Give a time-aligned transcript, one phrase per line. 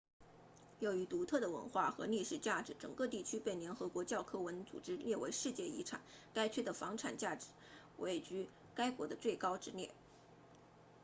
[0.79, 6.01] 由于独特的文化和历史价值整个地区被联合国教科文组织列为世界遗产
[6.33, 7.45] 该区的房产价值
[7.99, 9.91] 位居该国的最高之列